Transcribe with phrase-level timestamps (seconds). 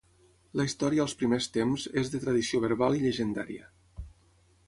[0.59, 3.71] La història als primers tems és de tradició verbal i llegendària.